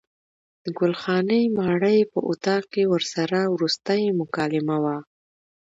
د 0.63 0.65
ګل 0.77 0.93
خانې 1.01 1.41
ماڼۍ 1.57 1.99
په 2.11 2.19
اطاق 2.29 2.63
کې 2.73 2.83
ورسره 2.93 3.39
وروستۍ 3.55 4.03
مکالمه 4.19 4.77
وه. 4.83 4.97